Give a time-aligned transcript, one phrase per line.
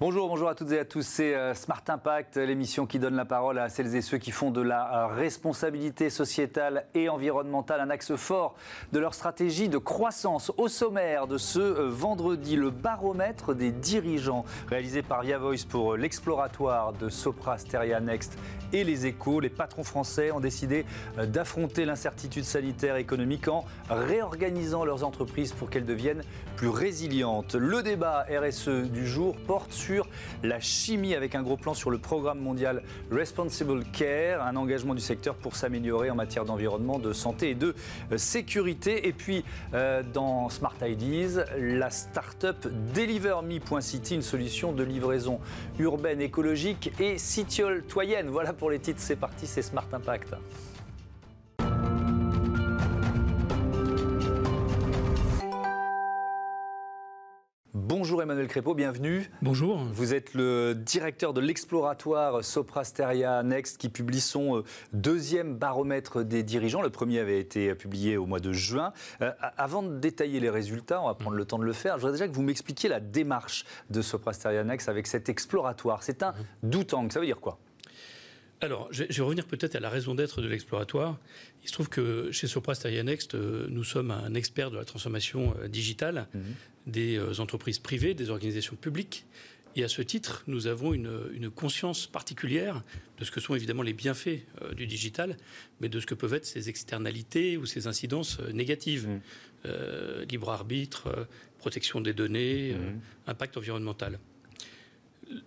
[0.00, 1.02] Bonjour, bonjour à toutes et à tous.
[1.02, 4.52] C'est euh, Smart Impact, l'émission qui donne la parole à celles et ceux qui font
[4.52, 8.54] de la euh, responsabilité sociétale et environnementale un axe fort
[8.92, 10.52] de leur stratégie de croissance.
[10.56, 15.96] Au sommaire de ce euh, vendredi, le baromètre des dirigeants réalisé par Via Voice pour
[15.96, 18.38] l'exploratoire de Sopra Steria Next
[18.72, 19.40] et les échos.
[19.40, 25.70] Les patrons français ont décidé d'affronter l'incertitude sanitaire et économique en réorganisant leurs entreprises pour
[25.70, 26.22] qu'elles deviennent
[26.56, 27.56] plus résilientes.
[27.56, 29.87] Le débat RSE du jour porte sur
[30.42, 35.00] la chimie avec un gros plan sur le programme mondial Responsible Care, un engagement du
[35.00, 37.74] secteur pour s'améliorer en matière d'environnement, de santé et de
[38.12, 39.08] euh, sécurité.
[39.08, 45.40] Et puis euh, dans Smart Ideas, la start-up DeliverMe.city, une solution de livraison
[45.78, 48.28] urbaine, écologique et citoyenne.
[48.28, 50.34] Voilà pour les titres, c'est parti, c'est Smart Impact.
[58.18, 59.30] Bonjour Emmanuel Crépeau, bienvenue.
[59.42, 59.78] Bonjour.
[59.92, 66.42] Vous êtes le directeur de l'exploratoire Soprasteria Next qui publie son euh, deuxième baromètre des
[66.42, 66.82] dirigeants.
[66.82, 68.92] Le premier avait été publié au mois de juin.
[69.22, 71.94] Euh, avant de détailler les résultats, on va prendre le temps de le faire.
[71.94, 76.02] Je voudrais déjà que vous m'expliquiez la démarche de Soprasteria Next avec cet exploratoire.
[76.02, 77.60] C'est un doutang, ça veut dire quoi?
[78.60, 81.18] Alors, je vais revenir peut-être à la raison d'être de l'exploratoire.
[81.62, 84.84] Il se trouve que chez Sopra Steria Next, euh, nous sommes un expert de la
[84.84, 86.42] transformation euh, digitale mhm.
[86.86, 89.26] des euh, entreprises privées, des organisations publiques.
[89.76, 92.82] Et à ce titre, nous avons une, conscience particulière
[93.18, 94.40] de ce que sont évidemment les bienfaits
[94.74, 95.36] du digital,
[95.80, 99.06] mais de ce que peuvent être ses externalités ou ses incidences négatives.
[99.06, 100.24] Mhm.
[100.28, 101.28] libre arbitre,
[101.58, 103.00] protection des données, mhm.
[103.28, 104.18] impact environnemental.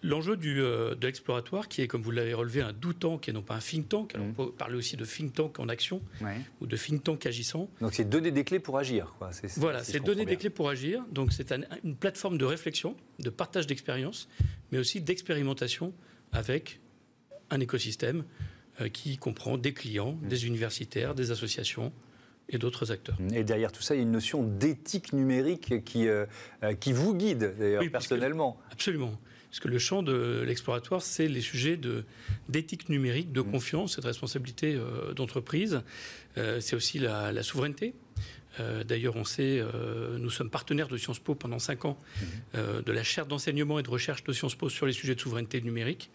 [0.03, 3.41] L'enjeu euh, de l'exploratoire, qui est, comme vous l'avez relevé, un doutant, qui est non
[3.41, 4.29] pas un think tank, alors mm.
[4.29, 6.01] on peut parler aussi de think tank en action,
[6.59, 7.69] ou de think tank agissant.
[7.79, 9.13] Donc c'est donner des clés pour agir.
[9.17, 9.31] Quoi.
[9.57, 11.03] voilà, c'est donner des clés pour agir.
[11.11, 14.27] Donc c'est une plateforme de réflexion, de partage d'expérience,
[14.71, 15.93] mais aussi d'expérimentation
[16.31, 16.79] avec
[17.49, 18.23] un écosystème
[18.79, 20.27] euh, qui comprend des clients, mm.
[20.27, 21.91] des universitaires, des associations,
[22.51, 23.17] et d'autres acteurs.
[23.33, 26.25] Et derrière tout ça, il y a une notion d'éthique numérique qui, euh,
[26.79, 28.59] qui vous guide, d'ailleurs, personnellement.
[28.71, 29.13] absolument.
[29.51, 31.77] Parce que le champ de l'exploratoire, c'est les sujets
[32.47, 33.51] d'éthique numérique, de mmh.
[33.51, 35.81] confiance et de responsabilité euh, d'entreprise.
[36.37, 37.93] Euh, c'est aussi la, souveraineté.
[38.59, 39.63] Euh, d'ailleurs, on sait,
[40.17, 42.81] nous sommes partenaires de Sciences Po pendant cinq ans, mmh.
[42.85, 45.61] de la chaire d'enseignement et de recherche de Sciences Po sur les sujets de souveraineté
[45.61, 46.09] numérique.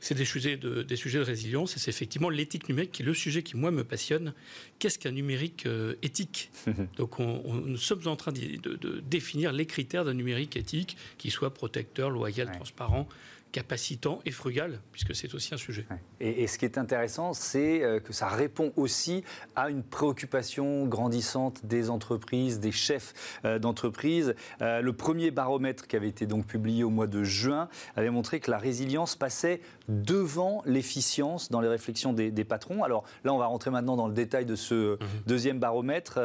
[0.00, 3.06] C'est des sujets de, des sujets de résilience et c'est effectivement l'éthique numérique qui est
[3.06, 4.32] le sujet qui, moi, me passionne.
[4.78, 5.66] Qu'est-ce qu'un numérique
[6.02, 6.50] éthique?
[6.96, 11.54] Donc, on, nous sommes en train de, définir les critères d'un numérique éthique qui soit
[11.54, 13.08] protecteur, loyal, transparent,
[13.52, 15.86] capacitant et frugal, puisque c'est aussi un sujet.
[16.20, 19.22] Et, ce qui est intéressant, c'est euh, que ça répond aussi
[19.54, 23.12] à une préoccupation grandissante des entreprises, des chefs
[23.44, 24.34] euh, d'entreprise.
[24.62, 28.40] Euh, le premier baromètre qui avait été donc publié au mois de juin avait montré
[28.40, 32.82] que la résilience passait devant l'efficience dans les réflexions des, patrons.
[32.82, 34.98] Alors là, on va rentrer maintenant dans le détail de ce mhm.
[35.26, 36.18] deuxième baromètre.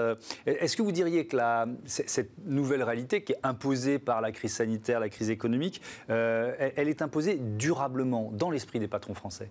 [0.45, 4.53] Est-ce que vous diriez que la, cette nouvelle réalité qui est imposée par la crise
[4.53, 9.49] sanitaire, la crise économique, elle est imposée durablement dans l'esprit des patrons français?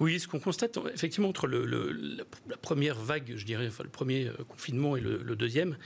[0.00, 4.28] Oui, ce qu'on constate effectivement entre le, la, première vague, je dirais, enfin, le premier
[4.28, 5.76] euh, confinement et le, deuxième,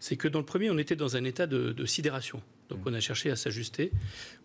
[0.00, 2.42] c'est que dans le premier, on était dans un état de, sidération.
[2.70, 3.92] Donc on a cherché à s'ajuster,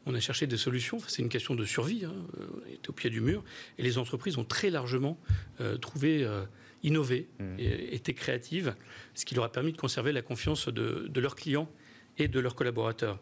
[0.06, 1.00] on a cherché des solutions.
[1.07, 2.03] c'est une question de survie.
[2.06, 2.13] Hein.
[2.38, 3.44] On était au pied du mur,
[3.78, 5.17] et les entreprises ont très largement
[5.62, 6.44] euh, trouvé, euh,
[6.83, 7.59] innové, mmh.
[7.59, 8.75] et, été créatives,
[9.16, 11.69] ce qui leur a permis de conserver la confiance de, de leurs clients
[12.17, 13.19] et de leurs collaborateurs.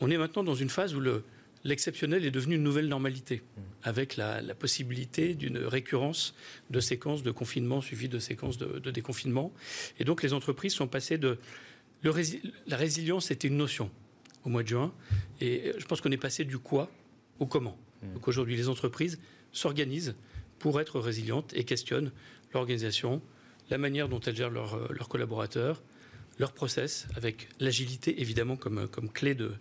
[0.00, 1.24] On est maintenant dans une phase où le,
[1.64, 3.42] l'exceptionnel est devenu une nouvelle normalité,
[3.82, 6.34] avec la, possibilité d'une récurrence
[6.70, 9.52] de séquences de confinement suivies de séquences de, déconfinement.
[9.98, 11.38] Et donc les entreprises sont passées de...
[12.02, 13.90] la résilience était une notion
[14.44, 14.92] au mois de juin,
[15.40, 16.90] et je pense qu'on est passé du quoi
[17.38, 17.76] au comment.
[18.02, 18.14] Mmh.
[18.14, 19.18] Donc aujourd'hui, les entreprises
[19.52, 20.14] s'organisent
[20.58, 22.10] pour être résilientes et questionnent
[22.54, 23.20] l'organisation,
[23.68, 25.82] la manière dont elles gèrent leurs collaborateurs,
[26.38, 29.52] leurs process, avec l'agilité évidemment comme, comme clé de,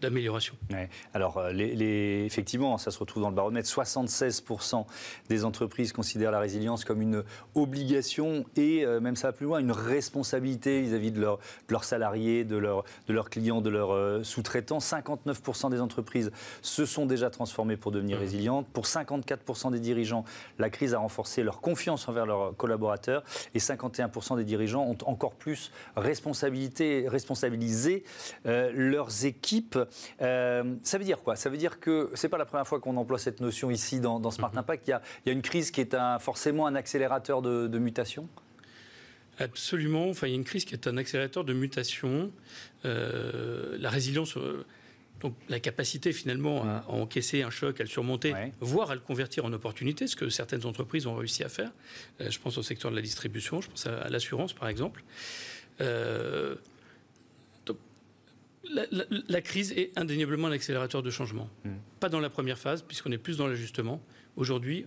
[0.00, 0.54] d'amélioration.
[0.68, 4.84] De, de, Alors, les, effectivement, ça se retrouve dans le baromètre, 76%
[5.28, 7.22] des entreprises considèrent la résilience comme une
[7.54, 11.38] obligation et, euh, même ça va plus loin, une responsabilité vis-à-vis de, leur,
[11.68, 14.78] leurs salariés, de, leur, de leurs clients, de leurs euh, sous-traitants.
[14.78, 16.30] 59% des entreprises
[16.62, 18.20] se sont déjà transformées pour devenir mmh.
[18.20, 18.66] résilientes.
[18.72, 20.24] Pour 54% des dirigeants,
[20.58, 23.22] la crise a renforcé leur confiance envers leurs collaborateurs
[23.54, 28.04] et 51% des dirigeants ont encore plus responsabilité, responsabilisé
[28.48, 29.78] euh, leurs équipes.
[30.20, 31.36] Euh, ça veut dire quoi?
[31.36, 34.30] Ça veut dire que c'est pas la première fois qu'on emploie cette notion ici dans,
[34.30, 34.58] Smart mhm.
[34.58, 34.88] Impact.
[34.88, 34.90] Il
[35.26, 38.28] y, a, une crise qui est un, forcément un accélérateur de, mutation
[39.38, 40.08] Absolument.
[40.08, 42.32] Enfin, il y a une crise qui est un accélérateur de mutation.
[42.84, 44.36] la résilience
[45.20, 49.44] donc la capacité finalement à, encaisser un choc, à le surmonter, voire à le convertir
[49.44, 51.72] en opportunité, ce que certaines entreprises ont réussi à faire.
[52.20, 55.02] Euh, je pense au secteur de la distribution, je pense à, l'assurance par exemple.
[55.80, 56.56] Euh,
[58.70, 61.48] la, crise est indéniablement un accélérateur de changement.
[61.64, 61.70] Mm.
[62.00, 64.02] Pas dans la première phase, puisqu'on est plus dans l'ajustement.
[64.36, 64.86] Aujourd'hui,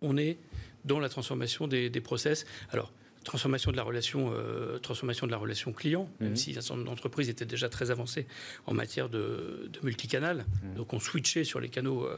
[0.00, 0.38] on est
[0.84, 2.44] dans la transformation des, des process.
[2.70, 2.92] Alors,
[3.24, 6.36] transformation de la relation, euh, transformation de la relation client, même mhm.
[6.36, 8.26] si un certain nombre d'entreprises étaient déjà très avancées
[8.66, 10.44] en matière de, multicanal.
[10.62, 10.74] Mhm.
[10.76, 12.16] Donc on switchait sur les canaux, euh,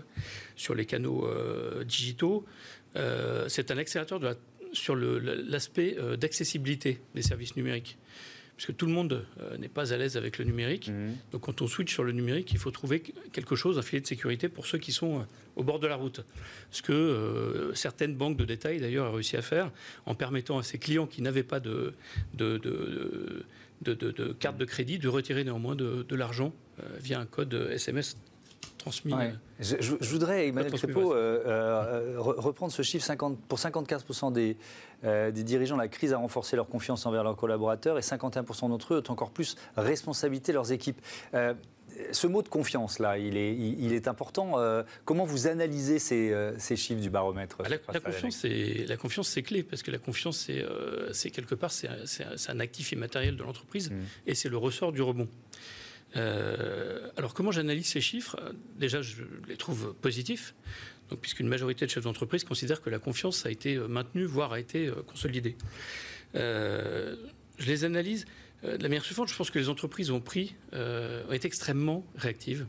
[0.57, 2.45] sur les canaux euh, digitaux.
[3.49, 4.37] c'est un accélérateur de
[4.73, 7.97] sur l'aspect d'accessibilité des services numériques
[8.57, 10.89] puisque tout le monde euh, n'est pas à l'aise avec le numérique.
[10.89, 11.15] Mhm.
[11.33, 13.01] Donc quand on switch sur le numérique, il faut trouver
[13.33, 15.23] quelque chose, un filet de sécurité pour ceux qui sont euh,
[15.57, 16.25] au bord de la route.
[16.71, 19.71] Ce que euh, certaines banques de détail, d'ailleurs, ont réussi à faire
[20.07, 21.93] en permettant à ses clients qui n'avaient pas de,
[22.35, 22.57] de,
[23.83, 26.55] de, carte de crédit de retirer néanmoins de, l'argent
[27.01, 28.17] via un code SMS
[28.87, 29.15] transmis.
[29.59, 31.11] Je, voudrais, Emmanuel Crépeau,
[32.19, 34.57] reprendre ce chiffre 50, pour 54% des,
[35.05, 38.95] euh, des dirigeants, la crise a renforcé leur confiance envers leurs collaborateurs et 51% d'entre
[38.95, 41.01] eux ont encore plus responsabilité leurs équipes.
[41.35, 41.55] Euh,
[42.13, 44.59] ce mot de confiance, là, il est, il, est important.
[44.59, 49.29] Euh, comment vous analysez ces, ces, chiffres du baromètre ah, la, confiance, c'est, la confiance,
[49.29, 50.63] c'est clé, parce que la confiance, c'est,
[51.13, 51.89] c'est quelque part, c'est,
[52.49, 53.95] un actif immatériel de l'entreprise, mmh.
[54.27, 55.29] et c'est le ressort du rebond.
[56.17, 58.37] Alors, comment j'analyse ces chiffres?
[58.79, 60.55] Déjà, je les trouve positifs
[61.15, 64.59] puisqu'une majorité de chefs d'entreprise considèrent que la confiance a été euh, maintenue, voire a
[64.59, 65.57] été euh, consolidée.
[66.35, 67.15] Euh,
[67.59, 68.27] je les analyse
[68.63, 69.29] de la manière suivante.
[69.29, 72.67] Je pense que les entreprises ont pris, ont été extrêmement réactives,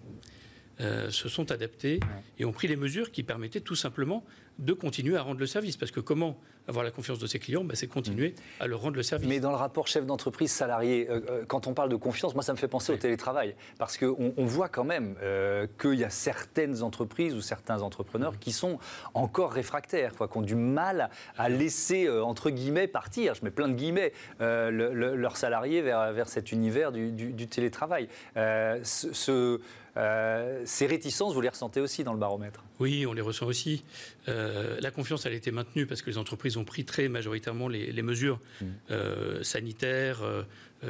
[0.79, 1.99] se sont adaptées
[2.37, 4.23] et ont pris les mesures qui permettaient tout simplement
[4.59, 5.77] de continuer à rendre le service.
[5.77, 6.37] Parce que comment
[6.67, 9.27] avoir la confiance de ses clients bah, C'est continuer à leur rendre le service.
[9.27, 12.43] Mais dans le rapport chef d'entreprise salarié, euh, euh, quand on parle de confiance, moi
[12.43, 13.55] ça me fait penser au télétravail.
[13.77, 18.37] Parce qu'on on voit quand même euh, qu'il y a certaines entreprises ou certains entrepreneurs
[18.39, 18.79] qui sont
[19.13, 23.67] encore réfractaires, quoi, qui ont du mal à laisser, entre guillemets, partir, je mets plein
[23.67, 28.09] de guillemets, leurs salariés vers, vers cet univers du, du télétravail.
[28.35, 29.59] ce
[29.97, 32.63] euh, ces réticences, vous les ressentez aussi dans le baromètre?
[32.79, 33.83] Oui, on les ressent aussi.
[34.27, 37.67] Euh, la confiance, elle a été maintenue parce que les entreprises ont pris très majoritairement
[37.67, 38.65] les, mesures mmh.
[38.91, 40.21] euh, sanitaires,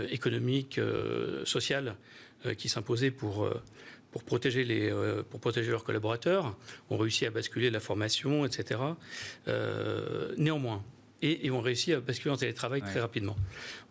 [0.09, 0.79] économiques,
[1.45, 1.95] sociales
[2.57, 3.49] qui s'imposaient pour
[4.11, 4.91] pour protéger, les,
[5.29, 6.57] pour protéger leurs collaborateurs,
[6.89, 8.79] ont réussi à basculer la formation, etc.
[10.37, 10.83] néanmoins,
[11.21, 13.35] et, et, ont réussi à basculer en télétravail très rapidement.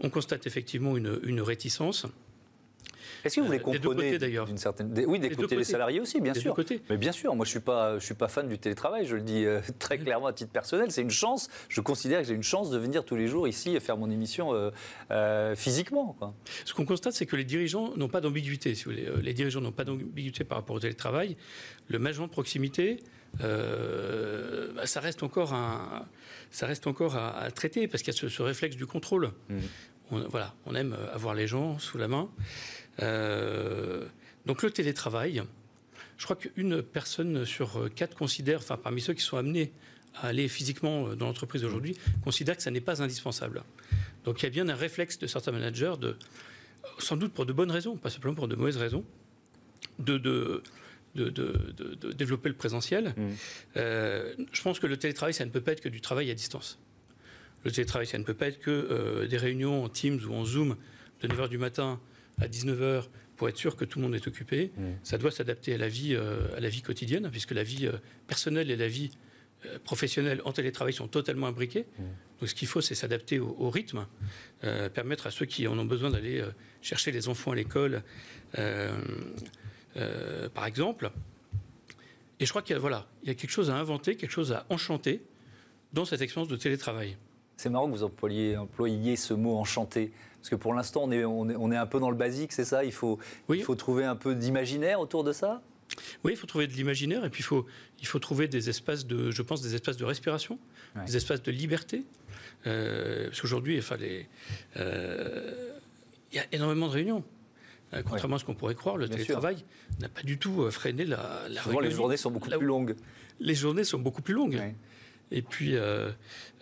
[0.00, 2.06] On constate effectivement une, une réticence.
[3.24, 6.34] Est-ce que vous les comprenez d'ailleurs d'une certaine Oui, des côtés des salariés aussi, bien
[6.34, 6.56] sûr.
[6.90, 9.22] Mais bien sûr, moi je suis pas je suis pas fan du télétravail, je le
[9.22, 12.42] dis euh, très clairement à titre personnel, c'est une chance, je considère que j'ai une
[12.42, 14.70] chance de venir tous les jours ici et faire mon émission euh,
[15.10, 16.16] euh, physiquement
[16.64, 19.08] Ce qu'on constate c'est que les dirigeants n'ont pas d'ambiguïté, si vous voulez.
[19.22, 21.36] Les dirigeants n'ont pas d'ambiguïté par rapport au télétravail.
[21.88, 23.02] Le management de proximité
[23.38, 26.06] bah, ça reste encore, un,
[26.50, 29.32] ça reste encore à, traiter parce qu'il y a ce, réflexe du contrôle.
[29.48, 29.56] Mmh.
[30.12, 32.30] On, voilà, on aime avoir les gens sous la main.
[33.02, 34.04] Euh,
[34.46, 35.42] donc le télétravail,
[36.18, 39.72] je crois qu'une personne sur quatre considère, enfin parmi ceux qui sont amenés
[40.14, 43.62] à aller physiquement dans l'entreprise aujourd'hui, considère que ça n'est pas indispensable.
[44.24, 46.16] Donc il y a bien un réflexe de certains managers, de,
[46.98, 49.04] sans doute pour de bonnes raisons, pas simplement pour de mauvaises raisons,
[49.98, 50.62] de, de
[51.16, 53.14] de, de, développer le présentiel.
[53.16, 53.22] Mmh.
[53.76, 56.34] Euh, je pense que le télétravail, ça ne peut pas être que du travail à
[56.34, 56.78] distance.
[57.64, 60.44] Le télétravail, ça ne peut pas être que euh, des réunions en Teams ou en
[60.44, 60.76] Zoom
[61.22, 61.98] de 9h du matin
[62.40, 63.04] à 19h
[63.36, 64.72] pour être sûr que tout le monde est occupé.
[64.76, 64.82] Mmh.
[65.02, 67.92] Ça doit s'adapter à la vie, euh, à la vie quotidienne, puisque la vie euh,
[68.26, 69.10] personnelle et la vie
[69.66, 71.86] euh, professionnelle en télétravail sont totalement imbriquées.
[71.98, 72.02] Mmh.
[72.40, 74.06] Donc ce qu'il faut, c'est s'adapter au, rythme,
[74.92, 76.44] permettre à ceux qui en ont besoin d'aller
[76.82, 78.02] chercher les enfants à l'école,
[80.52, 81.10] par exemple.
[82.38, 84.32] Et je crois qu'il y, a, voilà, il y a quelque chose à inventer, quelque
[84.32, 85.22] chose à enchanter
[85.94, 87.16] dans cette expérience de télétravail.
[87.56, 90.12] C'est marrant que vous employiez, employiez ce mot enchanté.
[90.40, 92.84] Parce que pour l'instant, on est, on, est, un peu dans le basique, c'est ça?
[92.84, 95.62] Il faut, il faut trouver un peu d'imaginaire autour de ça?
[96.24, 97.66] Oui, il faut trouver de l'imaginaire et puis il faut,
[98.00, 100.58] il faut trouver des espaces de, je pense, des espaces de respiration,
[101.06, 102.04] des espaces de liberté.
[102.66, 103.96] Euh, parce qu'aujourd'hui, enfin,
[104.76, 105.70] euh,
[106.32, 107.24] il y a énormément de réunions.
[107.94, 109.64] Euh, contrairement à ce qu'on pourrait croire, le télétravail
[110.00, 112.96] n'a pas du tout freiné la, la Souvent, les journées sont beaucoup plus longues.
[113.38, 114.60] Les journées sont beaucoup plus longues.
[115.30, 116.10] Et puis, euh,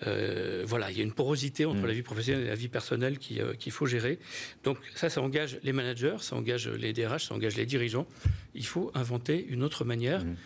[0.06, 1.86] euh, voilà, il y a une porosité entre mm.
[1.86, 4.18] la vie professionnelle et la vie personnelle euh, qu'il faut gérer.
[4.62, 8.06] Donc ça, ça engage les managers, ça engage les DRH, ça engage les dirigeants.
[8.54, 10.24] Il faut inventer une autre manière.
[10.24, 10.36] Mm.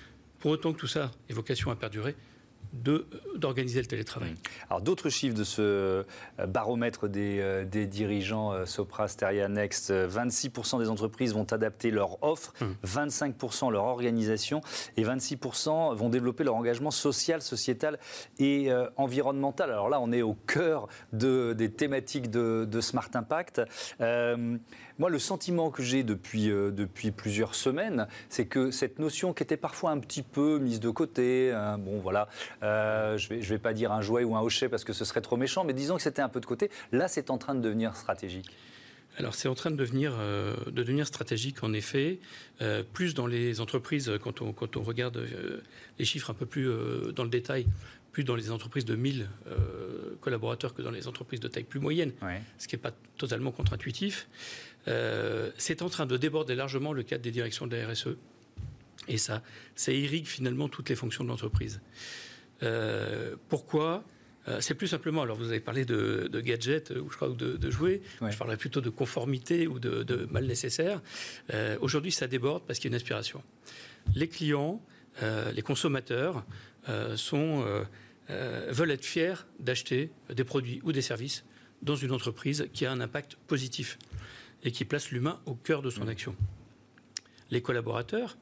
[0.41, 2.15] Pour autant que tout ça ait vocation à perdurer,
[2.73, 4.33] d'organiser le télétravail.
[4.33, 4.37] Mmh.
[4.69, 6.05] Alors d'autres chiffres de ce euh,
[6.47, 12.23] baromètre des, euh, des dirigeants euh, Sopra Steria Next, 26% des entreprises vont adapter leur
[12.23, 12.53] offre,
[12.85, 13.73] 25% mmh.
[13.73, 14.61] leur organisation
[14.97, 17.99] et 26% vont développer leur engagement social, sociétal
[18.39, 19.71] et environnemental.
[19.71, 23.63] Alors là, on est au cœur de, des thématiques de, de Smart Impact.
[24.99, 29.45] Moi, le sentiment que j'ai depuis, euh, depuis plusieurs semaines, c'est que cette notion qui
[29.45, 32.29] était parfois un petit peu mise de côté, hein, bon voilà,
[32.65, 34.93] euh, je ne vais, je vais pas dire un jouet ou un hochet parce que
[34.93, 37.39] ce serait trop méchant, mais disons que c'était un peu de côté, là c'est en
[37.39, 38.51] train de devenir stratégique.
[39.19, 42.19] Alors c'est en train de devenir, euh, de devenir stratégique en effet,
[42.93, 45.25] plus dans les entreprises, quand on, quand on regarde
[46.01, 46.69] les chiffres un peu plus
[47.15, 47.67] dans le détail,
[48.11, 49.29] plus dans les entreprises de 1000
[50.21, 52.13] collaborateurs que dans les entreprises de taille plus moyenne,
[52.59, 54.27] ce qui n'est pas totalement contre-intuitif.
[54.89, 58.17] Euh, c'est en train de déborder largement le cadre des directions de la RSE.
[59.07, 59.43] Et ça,
[59.75, 61.81] ça irrigue finalement toutes les fonctions de l'entreprise.
[62.63, 64.05] Euh, pourquoi?
[64.49, 68.01] Euh, c'est plus simplement, alors vous avez parlé de, gadgets, ou je crois, de, jouets,
[68.21, 71.03] je parlerais plutôt de conformité ou de, mal nécessaire.
[71.81, 73.43] Aujourd'hui, ça déborde parce qu'il y a une aspiration.
[74.15, 74.83] Les clients,
[75.53, 76.45] les consommateurs
[77.17, 77.65] sont,
[78.29, 81.45] veulent être fiers d'acheter des produits ou des services
[81.83, 83.99] dans une entreprise qui a un impact positif
[84.65, 86.09] et qui place l'humain au cœur de son mmh.
[86.09, 86.37] action.
[87.51, 88.37] Les collaborateurs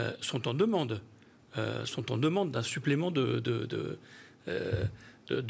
[0.00, 1.02] euh, sont en demande,
[1.58, 3.98] euh, sont en demande d'un supplément de, de, de,
[4.48, 4.86] euh,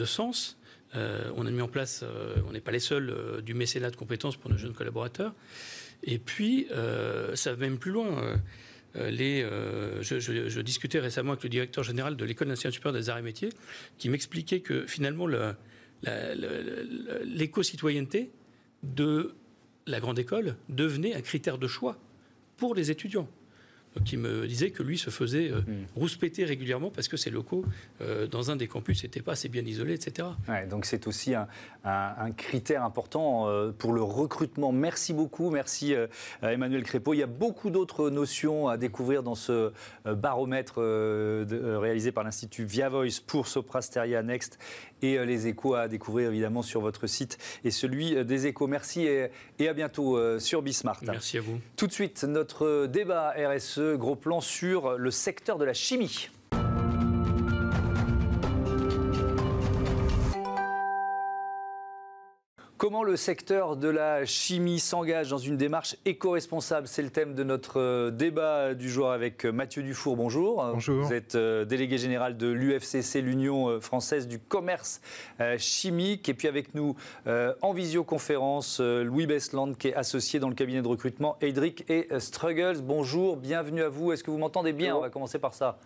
[0.04, 0.58] sens.
[0.94, 2.04] on a mis en place,
[2.46, 5.32] on n'est pas les seuls, du mécénat de compétences pour nos jeunes collaborateurs.
[6.02, 6.66] Et puis,
[7.34, 8.40] ça va même plus loin.
[8.94, 9.42] Les,
[10.00, 13.48] je, discutais récemment avec le directeur général de l'École nationale supérieure des arts et métiers,
[13.98, 15.26] qui m'expliquait que finalement
[17.24, 18.30] l'éco-citoyenneté
[18.82, 19.34] de
[19.86, 21.96] la grande école devenait un critère de choix
[22.56, 23.28] pour les étudiants.
[24.12, 25.86] Il me disait que lui se faisait euh, hmm.
[25.96, 27.64] rouspéter régulièrement parce que ses locaux
[28.00, 30.28] euh, dans un des campus n'étaient pas assez bien isolés, etc.
[30.68, 31.46] donc c'est aussi un,
[32.36, 34.72] critère important euh, pour le recrutement.
[34.72, 35.94] Merci beaucoup, merci
[36.42, 37.14] Emmanuel Crépeau.
[37.14, 39.72] Il y a beaucoup d'autres notions à découvrir dans ce
[40.04, 44.58] baromètre réalisé par l'Institut Via Voice pour Soprasteria Next
[45.02, 48.66] et les échos à découvrir évidemment sur votre site et celui des échos.
[48.66, 51.00] Merci et, et à bientôt sur Bismart.
[51.02, 51.58] Merci à vous.
[51.76, 56.28] Tout de suite, notre débat RSE gros plan sur le secteur de la chimie.
[62.82, 66.88] Comment le secteur de la chimie s'engage dans une démarche éco-responsable?
[66.88, 70.16] C'est le thème de notre euh, débat du jour avec euh, Mathieu Dufour.
[70.16, 70.56] Bonjour.
[70.56, 71.04] Bonjour.
[71.04, 75.00] Vous êtes euh, délégué général de l'UFCC, l'Union française du commerce
[75.58, 76.28] chimique.
[76.28, 80.88] Et puis avec nous en visioconférence, Louis Besland, qui est associé dans le cabinet de
[80.88, 82.80] recrutement Edric et Struggles.
[82.82, 84.10] Bonjour, bienvenue à vous.
[84.10, 84.96] Est-ce que vous m'entendez bien?
[84.96, 85.78] On va commencer par ça.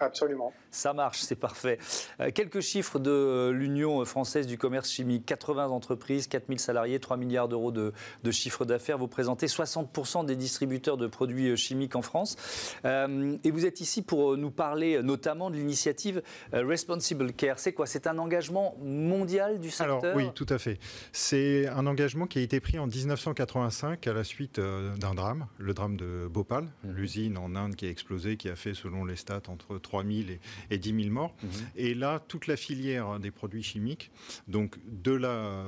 [0.00, 0.52] Absolument.
[0.70, 1.78] Ça marche, c'est parfait.
[2.20, 5.26] Euh, quelques chiffres de euh, l'Union française du commerce chimique.
[5.26, 7.92] 80 entreprises, 4000 salariés, 3 milliards d'euros de,
[8.30, 8.96] chiffre d'affaires.
[8.96, 12.36] Vous présentez 60% des distributeurs de produits euh, chimiques en France.
[12.84, 17.58] et vous êtes ici pour nous parler notamment de l'initiative Responsible Care.
[17.58, 17.86] C'est quoi?
[17.86, 20.02] C'est un engagement mondial du secteur?
[20.04, 20.78] Alors oui, tout à fait.
[21.12, 25.74] C'est un engagement qui a été pris en 1985 à la suite d'un drame, le
[25.74, 26.90] drame de Bhopal, mmh.
[26.92, 30.14] l'usine en Inde qui a explosé, qui a fait, selon les stats, entre 3 000
[30.30, 31.34] et et 10 000 morts.
[31.42, 31.50] Mhm.
[31.76, 34.10] Et là, toute la filière des produits chimiques,
[34.46, 35.64] donc de la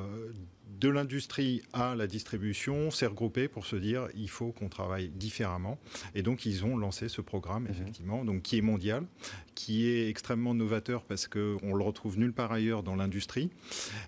[0.81, 5.79] de l'industrie à la distribution s'est regroupée pour se dire il faut qu'on travaille différemment.
[6.15, 7.71] Et donc ils ont lancé ce programme, mhm.
[7.71, 9.05] effectivement, donc, qui est mondial,
[9.55, 13.51] qui est extrêmement novateur parce qu'on le retrouve nulle part ailleurs dans l'industrie.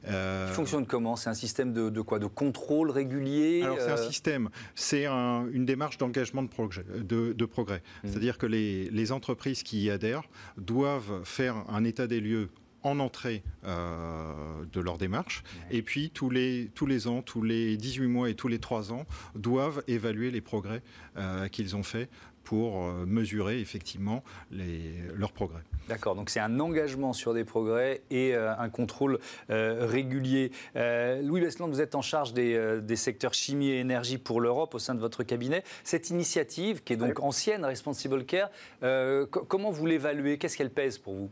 [0.06, 0.47] Euh...
[0.50, 1.16] Il fonctionne comment?
[1.16, 2.18] C'est un système de, quoi?
[2.18, 6.85] De contrôle régulier Alors c'est un euh système, c'est une démarche d'engagement de, progrès.
[6.85, 7.83] De, progrès.
[8.02, 8.11] Mhm.
[8.11, 12.49] C'est-à-dire que les, les entreprises qui y adhèrent doivent faire un état des lieux
[12.84, 14.32] en entrée euh,
[14.72, 15.42] de leur démarche.
[15.70, 18.92] Et puis, tous les, tous les ans, tous les 18 mois et tous les 3
[18.92, 20.82] ans, doivent évaluer les progrès
[21.16, 22.08] euh, qu'ils ont faits
[22.44, 25.62] pour euh, mesurer effectivement les, leurs progrès.
[25.88, 30.50] D'accord, donc c'est un engagement sur des progrès et un contrôle régulier.
[30.74, 34.78] Louis Besland, vous êtes en charge des, des, secteurs chimie et énergie pour l'Europe au
[34.78, 35.62] sein de votre cabinet.
[35.84, 38.50] Cette initiative, qui est donc ancienne, Responsible Care,
[39.48, 40.38] comment vous l'évaluez?
[40.38, 41.30] Qu'est-ce qu'elle pèse pour vous?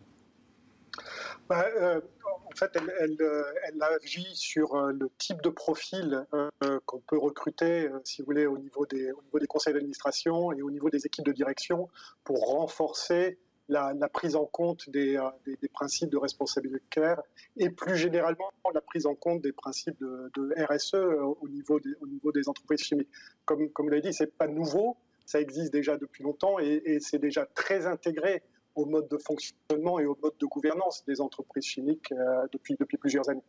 [1.53, 2.01] Bah, euh,
[2.47, 3.43] en fait, elle, euh,
[4.03, 6.27] agit sur euh, le type de profil
[6.87, 9.13] qu'on peut recruter, si vous voulez, au niveau des,
[9.49, 11.91] conseils d'administration et au niveau des équipes de direction
[12.25, 15.19] pour renforcer la, prise en compte des,
[15.75, 17.23] principes de responsabilité care
[17.59, 22.07] et plus généralement la prise en compte des principes de, RSE au niveau, des, au
[22.07, 23.11] niveau des entreprises chimiques.
[23.45, 27.45] Comme, vous l'avez dit, c'est pas nouveau, ça existe déjà depuis longtemps et c'est déjà
[27.45, 28.43] très intégré
[28.75, 32.13] au mode de fonctionnement et au mode de gouvernance des entreprises chimiques
[32.53, 33.45] depuis, depuis plusieurs années.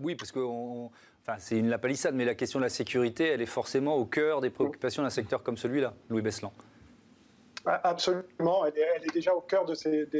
[0.00, 3.42] oui, parce que enfin, c'est une la palissade, mais la question de la sécurité, elle
[3.42, 6.52] est forcément au cœur des préoccupations d'un secteur comme celui-là, Louis Beslan.
[7.66, 9.74] Absolument, elle est, déjà au cœur de,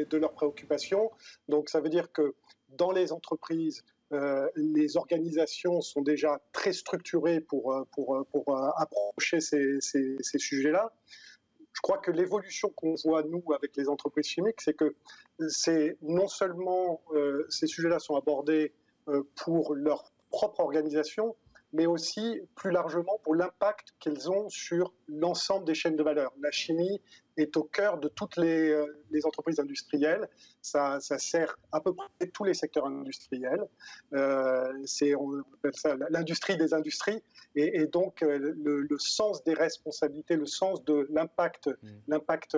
[0.04, 1.12] de, leurs préoccupations.
[1.48, 2.34] Donc ça veut dire que
[2.70, 8.56] dans les entreprises, euh, les organisations sont déjà très structurées pour, euh, pour, euh, pour
[8.76, 10.92] approcher ces, ces, sujets-là.
[11.76, 14.96] Je crois que l'évolution qu'on voit, nous, avec les entreprises chimiques, c'est que
[15.48, 17.02] c'est non seulement
[17.50, 18.72] ces sujets-là sont abordés
[19.34, 21.36] pour leur propre organisation,
[21.74, 26.32] mais aussi plus largement pour l'impact qu'elles ont sur l'ensemble des chaînes de valeur.
[26.40, 27.02] La chimie
[27.36, 28.86] est au cœur de toutes les, euh,
[29.24, 30.28] entreprises industrielles.
[30.60, 33.64] Ça, sert à peu près tous les secteurs industriels.
[34.12, 37.22] Euh, c'est, on appelle ça l'industrie des industries.
[37.54, 41.88] Et, donc, euh, le, sens des responsabilités, le sens de l'impact, mmh.
[42.08, 42.56] l'impact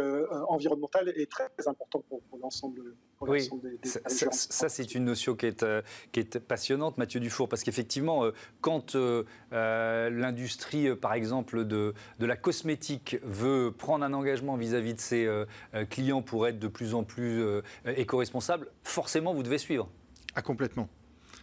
[0.49, 5.65] environnemental est très, important pour, l'ensemble oui, des, ça, c'est une notion qui est,
[6.13, 8.25] qui est passionnante, Mathieu Dufour, parce qu'effectivement,
[8.61, 8.97] quand
[9.51, 15.25] l'industrie, par exemple, de, de la cosmétique veut prendre un engagement vis vis-à-vis de ses
[15.25, 15.45] euh,
[15.75, 19.89] euh, clients pour être de plus en plus euh, éco-responsables, forcément, vous devez suivre.
[20.35, 20.89] Ah, complètement.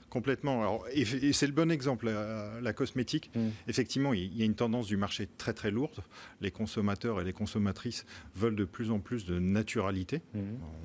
[0.10, 0.62] Complètement.
[0.62, 3.32] Alors, et, c'est le bon exemple, la, cosmétique.
[3.36, 3.50] Mm.
[3.68, 6.04] Effectivement, il y a une tendance du marché très très lourde.
[6.40, 10.22] Les consommateurs et les consommatrices veulent de plus en plus de naturalité.
[10.34, 10.40] Mm.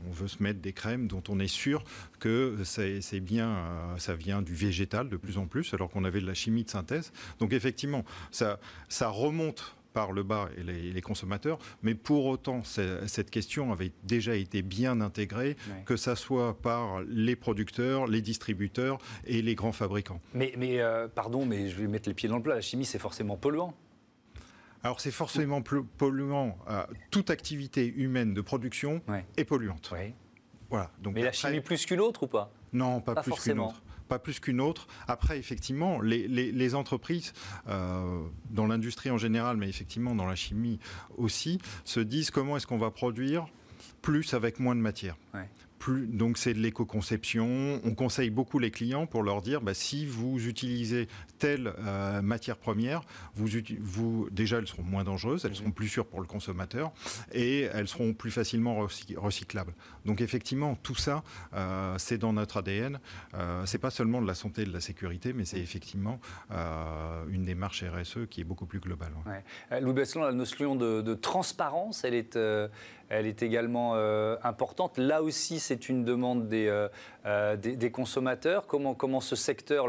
[0.08, 1.84] On veut se mettre des crèmes dont on est sûr
[2.18, 6.26] que c'est bien, ça vient du végétal de plus en plus, alors qu'on avait de
[6.26, 7.12] la chimie de synthèse.
[7.38, 13.30] Donc effectivement, ça, ça remonte par le bas et les, consommateurs, mais pour autant, cette
[13.30, 15.56] question avait déjà été bien intégrée,
[15.86, 20.20] que ça soit par les producteurs, les distributeurs et les grands fabricants.
[20.34, 22.84] Mais, mais euh, pardon, mais je vais mettre les pieds dans le plat, la chimie,
[22.84, 23.74] c'est forcément polluant.
[24.82, 26.56] Alors c'est forcément polluant.
[26.68, 29.02] Euh, toute activité humaine de production
[29.36, 29.92] est polluante.
[30.70, 30.90] Voilà.
[31.00, 32.52] Donc mais la chimie plus qu'une autre ou pas?
[32.72, 34.88] Non, pas, plus qu'une autre pas plus qu'une autre.
[35.08, 37.32] Après, effectivement, les, entreprises,
[37.68, 38.20] euh,
[38.50, 40.78] dans l'industrie en général, mais effectivement dans la chimie
[41.16, 43.46] aussi, se disent comment est-ce qu'on va produire
[44.02, 45.16] plus avec moins de matière
[45.88, 47.80] donc c'est de l'éco-conception.
[47.84, 52.56] On conseille beaucoup les clients pour leur dire bah, si vous utilisez telle euh, matière
[52.56, 53.02] première,
[53.34, 53.48] vous,
[53.80, 56.92] vous, déjà elles seront moins dangereuses, elles seront plus sûres pour le consommateur
[57.32, 59.74] et elles seront plus facilement recyclables.
[60.04, 61.22] Donc effectivement, tout ça,
[61.54, 62.98] euh, c'est dans notre ADN.
[63.34, 67.24] Euh, c'est pas seulement de la santé et de la sécurité, mais c'est effectivement euh,
[67.30, 69.12] une démarche RSE qui est beaucoup plus globale.
[69.80, 72.36] Louis Beslan, la notion de, de transparence, elle est
[73.10, 74.96] elle est également euh, importante.
[74.96, 76.88] Là aussi, c'est une demande des, euh,
[77.26, 78.66] euh, des, consommateurs.
[78.66, 79.88] Comment, comment ce secteur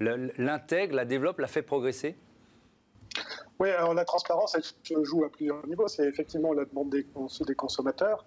[0.00, 2.16] l'intègre, la développe, la fait progresser?
[3.60, 5.88] Oui, alors la transparence, elle se joue à plusieurs niveaux.
[5.88, 7.06] C'est effectivement la demande des,
[7.46, 8.24] des consommateurs.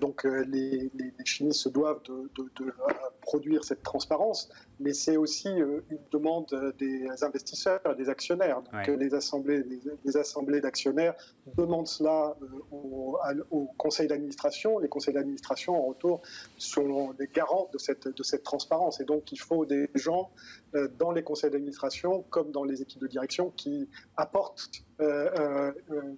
[0.00, 2.72] donc les, les, chimistes se doivent de, de,
[3.20, 4.50] produire cette transparence
[4.82, 8.62] mais c'est aussi euh, une demande des investisseurs, des actionnaires.
[8.62, 9.64] Donc les assemblées,
[10.04, 11.14] les, assemblées d'actionnaires
[11.56, 13.18] demandent cela euh, au,
[13.50, 14.78] au conseil d'administration.
[14.78, 16.22] Les conseils d'administration, en retour,
[16.58, 19.00] sont des garants de cette, de cette transparence.
[19.00, 20.30] Et donc il faut des gens
[20.74, 24.70] euh, dans les conseils d'administration comme dans les équipes de direction qui apportent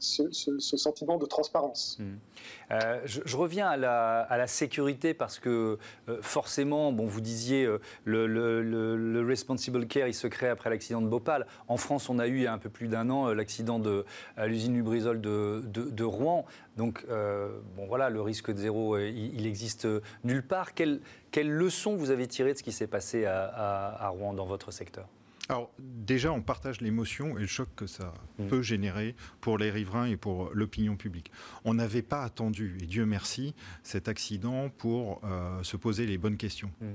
[0.00, 1.98] ce, sentiment de transparence.
[1.98, 2.74] Mmh.
[3.04, 5.78] je, reviens à la, sécurité parce que
[6.20, 7.66] forcément, bon, vous disiez
[8.04, 11.46] le le, Responsible Care, il se crée après l'accident de Bhopal.
[11.68, 13.78] En France, on a eu il y a un peu plus d'un an euh, l'accident
[13.78, 14.04] de,
[14.36, 16.44] à l'usine Lubrizol de, de, Rouen.
[16.76, 19.86] Donc, euh, bon, voilà, le risque de zéro, euh, il, existe
[20.24, 20.74] nulle part.
[20.74, 24.70] Quelle, quelle, leçon vous avez tiré de ce qui s'est passé à Rouen dans votre
[24.70, 25.06] secteur?
[25.50, 28.46] Alors déjà, on partage l'émotion et le choc que ça mm.
[28.46, 31.30] peut générer pour les riverains et pour l'opinion publique.
[31.64, 36.38] On n'avait pas attendu, et Dieu merci, cet accident pour euh, se poser les bonnes
[36.38, 36.70] questions.
[36.80, 36.86] Mm.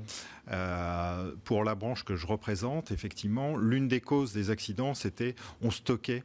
[0.51, 5.69] Euh, pour la branche que je représente, effectivement, l'une des causes des accidents, c'était on
[5.69, 6.23] stockait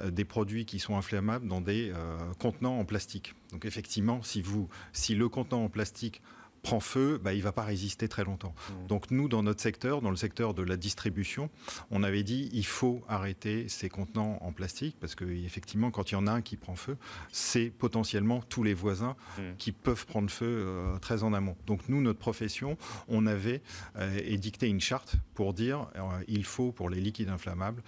[0.00, 1.92] euh, des produits qui sont inflammables dans des
[2.38, 3.34] contenants en plastique.
[3.50, 6.20] Donc effectivement, si, vous, si le contenant en plastique
[6.62, 8.54] prend feu, bah, il ne va pas résister très longtemps.
[8.54, 8.86] Mmh.
[8.86, 11.50] Donc nous, dans notre secteur, dans le secteur de la distribution,
[11.90, 16.14] on avait dit il faut arrêter ces contenants en plastique parce que effectivement, quand il
[16.14, 16.96] y en a un qui prend feu,
[17.32, 19.42] c'est potentiellement tous les voisins mmh.
[19.58, 21.56] qui peuvent prendre feu euh, très en amont.
[21.66, 22.76] Donc nous, notre profession,
[23.08, 23.62] on avait
[23.96, 27.82] euh, édicté une charte pour dire euh, il faut pour les liquides inflammables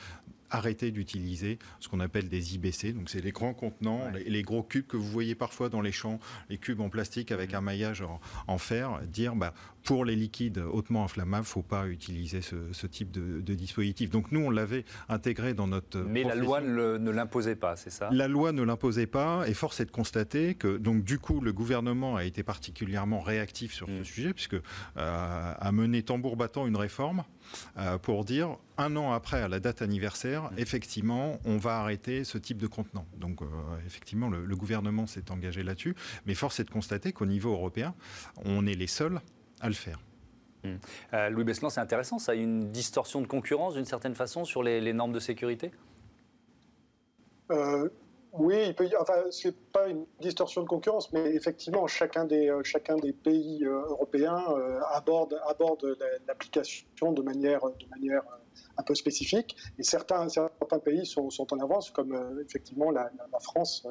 [0.54, 2.92] arrêter d'utiliser ce qu'on appelle des IBC.
[2.92, 6.20] Donc, c'est les grands contenants, les, gros cubes que vous voyez parfois dans les champs,
[6.48, 8.04] les cubes en plastique avec un maillage
[8.46, 9.00] en, fer.
[9.06, 13.54] Dire, bah, pour les liquides hautement inflammables, il ne faut pas utiliser ce, type de,
[13.54, 14.10] dispositif.
[14.10, 15.98] Donc nous, on l'avait intégré dans notre...
[15.98, 18.08] Mais la loi ne l'imposait pas, c'est ça?
[18.12, 21.52] La loi ne l'imposait pas, et force est de constater que, donc du coup, le
[21.52, 24.04] gouvernement a été particulièrement réactif sur ce mm.
[24.04, 24.60] sujet, puisque euh,
[25.58, 27.24] a mené tambour battant une réforme
[28.02, 30.58] pour dire un an après, à la date anniversaire, mm.
[30.58, 33.06] effectivement, on va arrêter ce type de contenant.
[33.16, 33.46] Donc, euh,
[33.86, 35.94] effectivement, le, gouvernement s'est engagé là-dessus.
[36.26, 37.94] Mais force est de constater qu'au niveau européen,
[38.44, 39.20] on est les seuls
[39.60, 39.98] à le faire.
[40.64, 40.68] Mm.
[41.14, 44.62] Euh, Louis Beslan, c'est intéressant, ça a une distorsion de concurrence d'une certaine façon sur
[44.62, 45.70] les, normes de sécurité?
[48.36, 52.62] Oui, il peut enfin, c'est pas une distorsion de concurrence, mais effectivement, chacun des, euh,
[52.64, 58.22] chacun des pays euh, européens euh, aborde, aborde l'application de manière, de manière
[58.76, 59.56] un peu spécifique.
[59.78, 63.86] Et certains, certains pays sont, sont en avance, comme effectivement la, France.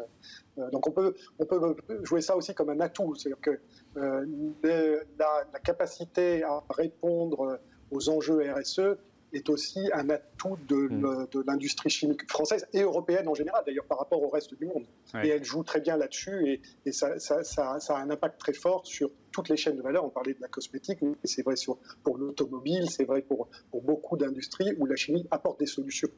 [0.71, 3.15] donc on peut, on peut jouer ça aussi comme un atout.
[3.15, 3.59] C'est-à-dire que
[3.95, 7.59] la, la, capacité à répondre
[7.91, 8.97] aux enjeux RSE
[9.33, 11.27] est aussi un atout mm.
[11.31, 14.85] de, l'industrie chimique française et européenne en général, d'ailleurs par rapport au reste du monde.
[15.23, 19.49] Et elle joue très bien là-dessus et, ça, a un impact très fort sur toutes
[19.49, 20.05] les chaînes de valeur.
[20.05, 21.55] On parlait de la cosmétique, mais c'est vrai
[22.03, 26.09] pour l'automobile, c'est vrai pour, pour beaucoup d'industries où la chimie apporte des solutions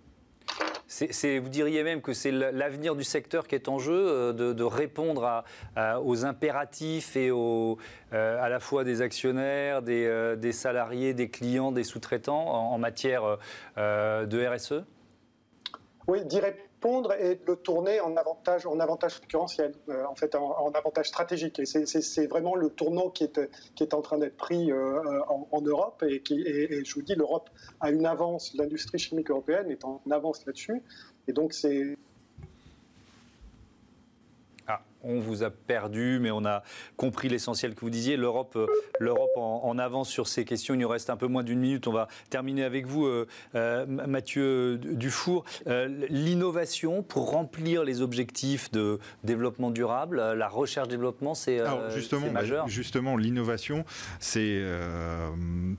[1.39, 5.43] vous diriez même que c'est l'avenir du secteur qui est en jeu, euh, de, répondre
[6.03, 7.77] aux impératifs et aux,
[8.13, 13.37] euh, à la fois des actionnaires, euh, des, salariés, des clients, des sous-traitants en, matière
[13.77, 14.83] de RSE
[16.07, 16.19] Oui,
[17.19, 21.61] et de le tourner en avantage, en avantage concurrentiel, euh, en fait, en, avantage stratégique.
[21.65, 26.03] C'est vraiment le tournant qui est, en train d'être pris euh, en, Europe.
[26.07, 27.49] Et, et, je vous dis, l'Europe
[27.81, 30.83] a une avance, l'industrie chimique européenne est en avance là-dessus.
[31.27, 31.97] Et donc, c'est
[35.05, 36.63] on vous a perdu, mais on a
[36.97, 38.17] compris l'essentiel que vous disiez.
[38.17, 38.67] L'Europe, euh,
[38.99, 40.73] l'Europe en, avance sur ces questions.
[40.73, 41.87] Il nous reste un peu moins d'une minute.
[41.87, 45.43] On va terminer avec vous, euh, euh, Mathieu Dufour.
[46.09, 51.61] L'innovation pour remplir les objectifs de développement durable, la recherche-développement, c'est
[51.93, 52.67] justement, majeur.
[52.67, 53.85] justement, l'innovation,
[54.19, 54.63] c'est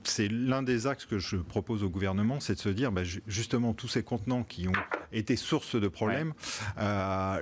[0.03, 3.73] c'est l'un des axes que je propose au gouvernement, c'est de se dire, bah, justement,
[3.73, 4.73] tous ces contenants qui ont
[5.11, 6.33] été source de problèmes,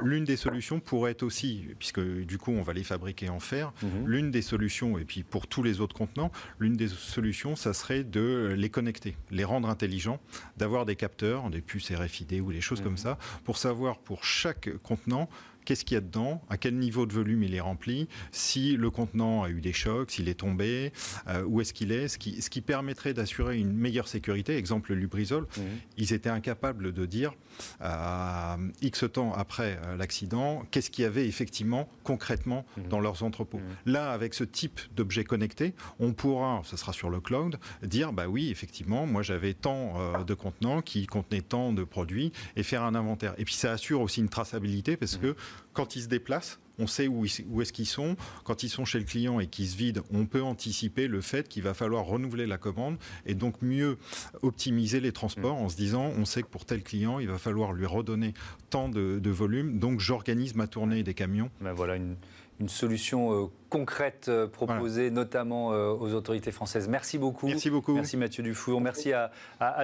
[0.01, 3.73] l'une des solutions pourrait être aussi puisque du coup on va les fabriquer en fer.
[3.81, 4.07] Mhm.
[4.07, 8.03] L'une des solutions, et puis pour tous les autres contenants, l'une des solutions, ça serait
[8.03, 10.19] de les connecter, les rendre intelligents,
[10.57, 12.97] d'avoir des capteurs, des puces RFID ou des choses comme mhm.
[12.97, 15.29] ça, pour savoir pour chaque contenant
[15.65, 18.89] qu'est-ce qu'il y a dedans, à quel niveau de volume il est rempli, si le
[18.89, 20.93] contenant a eu des chocs, s'il est tombé,
[21.27, 24.57] euh, où est-ce qu'il est, ce qui, ce qui permettrait d'assurer une meilleure sécurité.
[24.57, 25.63] Exemple, le Lubrizol, mhm.
[25.97, 27.33] ils étaient incapables de dire
[27.81, 32.87] euh, X temps après euh, l'accident, qu'est-ce qu'il y avait effectivement, concrètement, mhm.
[32.87, 33.59] dans leurs entrepôts.
[33.59, 33.93] Mhm.
[33.93, 38.27] Là, avec ce type d'objet connecté, on pourra, ce sera sur le cloud, dire, bah
[38.27, 42.95] oui, effectivement, moi j'avais tant de contenants qui contenaient tant de produits et faire un
[42.95, 43.33] inventaire.
[43.37, 45.35] Et puis ça assure aussi une traçabilité parce que
[45.73, 48.15] quand ils se déplacent, on sait où, est-ce qu'ils sont.
[48.43, 51.47] Quand ils sont chez le client et qu'ils se vident, on peut anticiper le fait
[51.47, 53.97] qu'il va falloir renouveler la commande et donc mieux
[54.41, 57.73] optimiser les transports en se disant, on sait que pour tel client, il va falloir
[57.73, 58.33] lui redonner
[58.69, 61.49] tant de, volume, donc j'organise ma tournée des camions.
[61.61, 62.15] Ben voilà une,
[62.59, 66.87] une solution euh, concrète euh, proposée notamment euh, aux autorités françaises.
[66.87, 67.47] Merci beaucoup.
[67.47, 67.93] Merci beaucoup.
[67.93, 68.79] Merci Mathieu Dufour.
[68.79, 69.31] Merci à,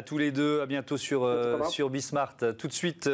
[0.06, 0.62] tous les deux.
[0.62, 1.30] À bientôt sur,
[1.70, 2.36] sur Bismart.
[2.58, 3.10] Tout de suite,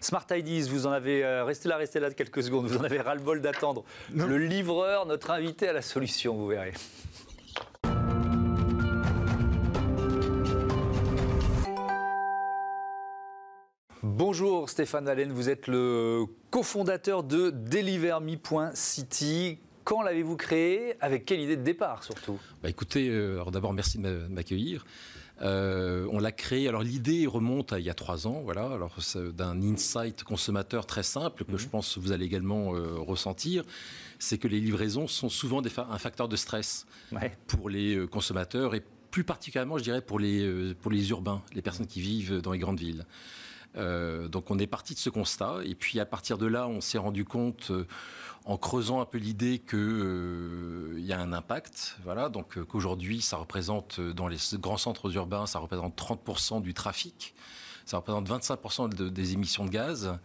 [0.00, 3.40] Smart IDs, vous en avez, restez là, restez là quelques secondes, vous en avez ras-le-bol
[3.40, 3.84] d'attendre.
[4.14, 6.72] Le livreur, notre invité à la solution, vous verrez.
[14.04, 19.58] Bonjour Stéphane Allen, vous êtes le cofondateur de DeliverMe.city.
[19.84, 20.96] Quand l'avez-vous créé?
[21.00, 22.36] Avec quelle idée de départ surtout?
[22.64, 24.84] Bah Écoutez, euh, d'abord merci de m'accueillir.
[25.40, 26.66] Euh, on l'a créé.
[26.66, 28.64] Alors l'idée remonte à il y a trois ans, voilà.
[28.64, 28.96] Alors
[29.36, 31.70] d'un insight consommateur très simple que je mhm.
[31.70, 33.62] pense que vous allez également euh, ressentir,
[34.18, 36.88] c'est que les livraisons sont souvent un facteur de stress
[37.46, 41.86] pour les consommateurs et plus particulièrement, je dirais, pour les pour les urbains, les personnes
[41.86, 43.06] qui vivent dans les grandes villes.
[43.76, 45.58] Euh, donc on est parti de ce constat.
[45.64, 47.86] Et puis à partir de là, on s'est rendu compte euh,
[48.44, 53.36] en creusant un peu l'idée qu'il euh, y a un impact, voilà, donc qu'aujourd'hui ça
[53.36, 57.34] représente dans les grands centres urbains, ça représente 30% du trafic,
[57.86, 60.18] ça représente 25% des émissions de gaz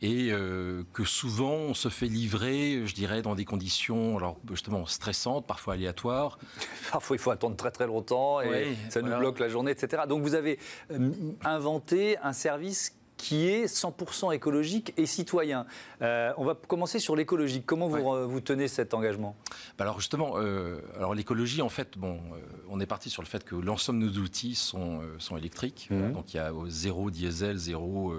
[0.00, 4.86] et euh, que souvent on se fait livrer, je dirais, dans des conditions alors justement
[4.86, 6.38] stressantes, parfois aléatoires.
[6.92, 10.04] Parfois il faut attendre très très longtemps et ça nous bloque la journée, etc.
[10.08, 10.58] Donc vous avez
[10.90, 11.10] euh,
[11.44, 15.66] inventé un service qui est 100% écologique et citoyen.
[16.02, 17.62] Euh, on va commencer sur l'écologie.
[17.62, 19.34] Comment vous, vous, tenez cet engagement?
[19.76, 22.20] Bah Alors justement, euh, alors l'écologie, en fait, bon,
[22.70, 25.88] on est parti sur le fait que l'ensemble de nos outils sont, sont électriques.
[25.90, 26.12] Mmh.
[26.12, 28.14] Donc il y a zéro diesel, zéro,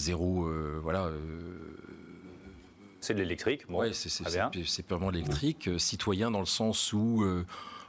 [0.00, 0.48] zéro,
[0.82, 1.10] voilà
[3.00, 3.66] c'est de l'électrique.
[3.68, 5.68] Bon, oui, c'est purement électrique.
[5.68, 7.22] Euh, citoyen dans le sens où.
[7.22, 7.46] Euh,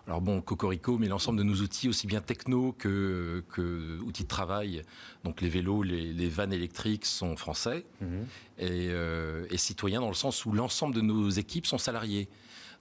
[0.08, 4.28] alors bon, Cocorico, mais l'ensemble de nos outils, aussi bien techno que, que outils de
[4.28, 4.82] travail,
[5.24, 8.26] donc les vélos, les, vannes électriques sont français, mhm.
[8.62, 12.30] euh, et, citoyens dans le sens où l'ensemble de nos équipes sont salariés.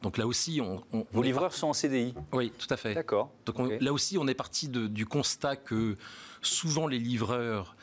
[0.02, 2.14] Donc là aussi, on, vos livreurs sont en CDI.
[2.32, 2.94] Oui, tout à fait.
[2.94, 3.30] D'accord.
[3.44, 5.96] Donc là aussi, on est parti du constat que
[6.40, 7.76] souvent les livreurs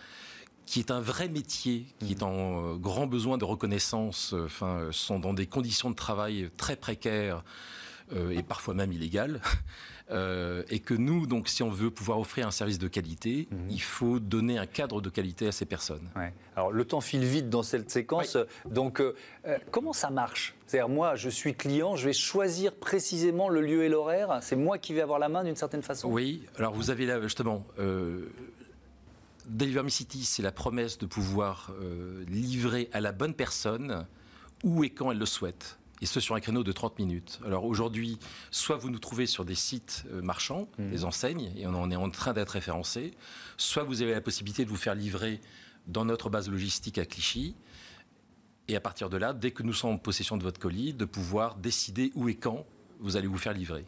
[0.67, 4.89] qui est un vrai métier, qui est en euh, grand besoin de reconnaissance, euh, enfin,
[4.91, 7.43] sont dans des conditions de travail très précaires
[8.13, 9.41] euh, et parfois même illégales.
[10.09, 13.57] et que nous, donc, si on veut pouvoir offrir un service de qualité, mhm.
[13.69, 16.07] il faut donner un cadre de qualité à ces personnes.
[16.55, 18.37] Alors, le temps file vite dans cette séquence.
[18.71, 19.03] Donc,
[19.69, 20.55] comment ça marche?
[20.65, 24.39] C'est-à-dire, moi, je suis client, je vais choisir précisément le lieu et l'horaire?
[24.41, 26.07] C'est moi qui vais avoir la main d'une certaine façon?
[26.09, 26.41] Oui.
[26.57, 27.65] Alors, vous avez là, justement,
[29.47, 34.05] Deliver City, c'est la promesse de pouvoir euh, livrer à la bonne personne
[34.63, 35.79] où et quand elle le souhaite.
[36.01, 37.39] Et ce sur un créneau de 30 minutes.
[37.45, 38.19] Alors aujourd'hui,
[38.51, 40.89] soit vous nous trouvez sur des sites euh, marchands, mmh.
[40.89, 43.13] des enseignes, et on en est en train d'être référencé,
[43.57, 45.41] soit vous avez la possibilité de vous faire livrer
[45.87, 47.55] dans notre base logistique à Clichy.
[48.67, 51.05] Et à partir de là, dès que nous sommes en possession de votre colis, de
[51.05, 52.65] pouvoir décider où et quand
[52.99, 53.85] vous allez vous faire livrer.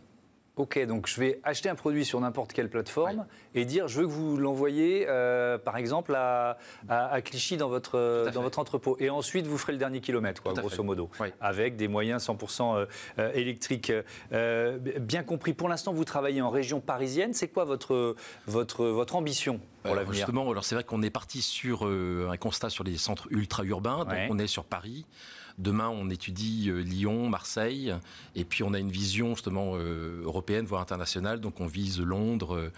[0.59, 4.07] Ok, donc je vais acheter un produit sur n'importe quelle plateforme et dire je veux
[4.07, 6.57] que vous l'envoyiez, euh, par exemple, à,
[6.89, 8.97] à, Clichy dans votre, dans votre entrepôt.
[8.99, 12.85] Et ensuite, vous ferez le dernier kilomètre, quoi, grosso modo, avec des moyens 100% euh,
[13.19, 13.93] euh, électriques.
[14.99, 17.33] bien compris, pour l'instant, vous travaillez en région parisienne.
[17.33, 20.13] C'est quoi votre, votre, votre ambition pour l'avenir?
[20.13, 24.03] Justement, alors c'est vrai qu'on est parti sur un constat sur les centres ultra-urbains.
[24.03, 25.05] Donc on est sur Paris.
[25.59, 27.93] Demain, on étudie euh, Lyon, Marseille,
[28.33, 31.41] et puis on a une vision justement euh, européenne, voire internationale.
[31.41, 32.71] Donc on vise Londres,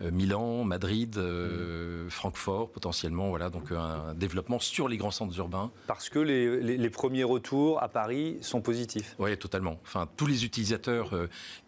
[0.00, 2.08] euh, Milan, Madrid, mmh.
[2.10, 3.30] Francfort potentiellement.
[3.30, 5.72] Voilà, donc un développement sur les grands centres urbains.
[5.88, 9.16] Parce que les, premiers retours à Paris sont positifs.
[9.18, 9.80] Oui, totalement.
[9.82, 11.10] Enfin, tous les utilisateurs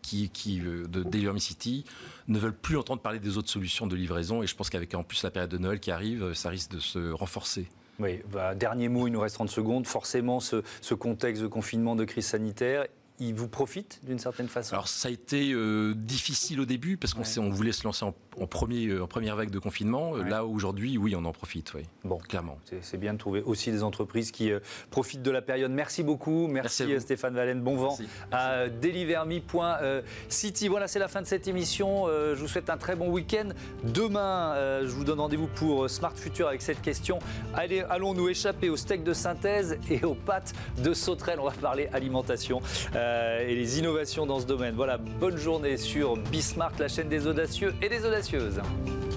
[0.03, 1.85] qui, qui, de Delivery City
[2.29, 4.45] ne veulent plus entendre parler des autres solutions de livraison.
[4.45, 6.79] Et je pense qu'avec en plus la période de Noël qui arrive, ça risque de
[6.79, 7.69] se renforcer.
[8.01, 9.87] Oui, bah, dernier mot, il nous reste 30 secondes.
[9.87, 12.87] Forcément, ce, ce contexte de confinement, de crise sanitaire,
[13.21, 14.73] il vous profite d'une certaine façon?
[14.73, 18.15] Alors ça a été euh, difficile au début parce qu'on on voulait se lancer en,
[18.47, 20.17] premier, euh, en première vague de confinement.
[20.17, 21.83] Euh, là aujourd'hui, oui, on en profite, oui.
[22.05, 22.59] Bon, clairement.
[22.81, 24.53] C'est bien de trouver aussi des entreprises qui
[24.91, 25.71] profitent de la période.
[25.71, 27.61] Merci beaucoup, merci, Stéphane Valène.
[27.61, 27.99] Bon vent
[28.33, 30.69] à deliverme.city.
[30.69, 32.07] Voilà, c'est la fin de cette émission.
[32.07, 33.49] je vous souhaite un très bon week-end.
[33.85, 37.19] Demain, je vous donne rendez-vous pour Smart Future avec cette question.
[37.55, 41.39] Allez, allons nous échapper au steak de synthèse et aux pâtes de sauterelle?
[41.41, 42.61] On va parler alimentation.
[42.95, 44.75] Euh, et les innovations dans ce domaine.
[44.75, 49.10] Voilà, bonne journée sur Bismarck, la chaîne des audacieux et des audacieuses.